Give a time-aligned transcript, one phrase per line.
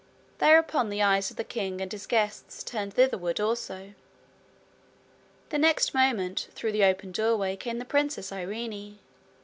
[0.39, 3.93] Thereupon the eyes of the king and his guests turned thitherward also.
[5.49, 8.97] The next moment, through the open doorway came the princess Irene.